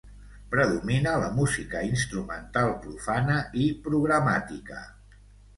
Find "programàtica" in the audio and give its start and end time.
3.89-4.83